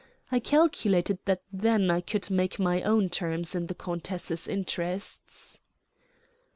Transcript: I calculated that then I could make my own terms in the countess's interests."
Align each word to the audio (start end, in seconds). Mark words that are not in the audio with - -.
I 0.31 0.39
calculated 0.39 1.19
that 1.25 1.43
then 1.53 1.91
I 1.91 2.01
could 2.01 2.31
make 2.31 2.57
my 2.57 2.81
own 2.81 3.09
terms 3.09 3.53
in 3.53 3.67
the 3.67 3.75
countess's 3.75 4.47
interests." 4.47 5.59